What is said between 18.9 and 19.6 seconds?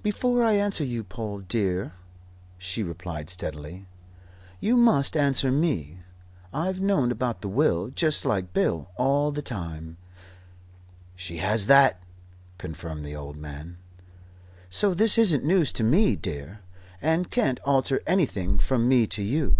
to you."